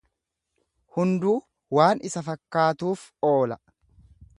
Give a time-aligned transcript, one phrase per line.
[0.97, 1.35] Hunduu
[1.79, 3.65] waan isa fakkaatuuf oola.